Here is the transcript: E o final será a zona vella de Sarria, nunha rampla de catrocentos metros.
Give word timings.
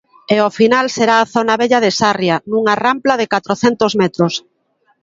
E 0.35 0.37
o 0.47 0.49
final 0.59 0.85
será 0.95 1.15
a 1.19 1.29
zona 1.35 1.55
vella 1.61 1.79
de 1.85 1.91
Sarria, 1.99 2.35
nunha 2.51 2.73
rampla 2.85 3.13
de 3.17 3.29
catrocentos 3.33 3.91
metros. 4.01 4.33